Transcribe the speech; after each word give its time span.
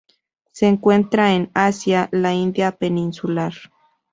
Se 0.51 0.65
encuentran 0.67 1.29
en 1.31 1.51
Asia: 1.53 2.09
la 2.11 2.33
India 2.33 2.71
peninsular. 2.71 3.53